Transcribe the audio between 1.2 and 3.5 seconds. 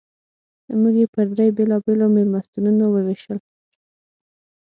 درې بېلابېلو مېلمستونونو ووېشل.